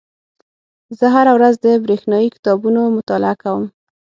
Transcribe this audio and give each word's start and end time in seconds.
زه 0.97 1.05
هره 1.15 1.31
ورځ 1.37 1.53
د 1.59 1.67
بریښنایي 1.83 2.29
کتابونو 2.35 2.81
مطالعه 2.97 3.35
کوم. 3.43 3.63